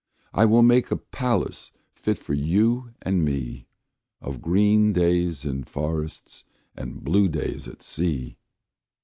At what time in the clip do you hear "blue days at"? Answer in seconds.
7.03-7.83